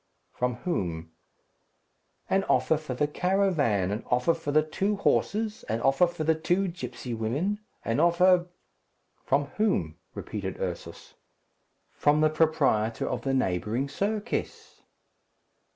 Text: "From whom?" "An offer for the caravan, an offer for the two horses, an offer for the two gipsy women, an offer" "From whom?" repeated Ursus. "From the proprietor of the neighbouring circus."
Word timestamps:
"From 0.31 0.55
whom?" 0.55 1.11
"An 2.27 2.43
offer 2.45 2.75
for 2.77 2.95
the 2.95 3.05
caravan, 3.07 3.91
an 3.91 4.03
offer 4.07 4.33
for 4.33 4.51
the 4.51 4.63
two 4.63 4.95
horses, 4.95 5.61
an 5.69 5.79
offer 5.79 6.07
for 6.07 6.23
the 6.23 6.33
two 6.33 6.69
gipsy 6.69 7.13
women, 7.13 7.59
an 7.85 7.99
offer" 7.99 8.47
"From 9.27 9.45
whom?" 9.57 9.99
repeated 10.15 10.59
Ursus. 10.59 11.13
"From 11.93 12.21
the 12.21 12.31
proprietor 12.31 13.07
of 13.07 13.21
the 13.21 13.35
neighbouring 13.35 13.87
circus." 13.87 14.81